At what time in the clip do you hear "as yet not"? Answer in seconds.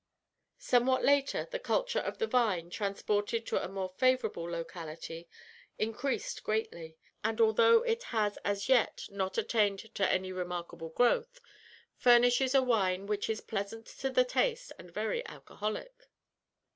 8.37-9.37